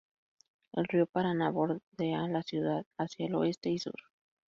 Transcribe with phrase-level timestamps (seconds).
[0.73, 3.93] El río Paraná bordea la ciudad hacia el oeste y sur.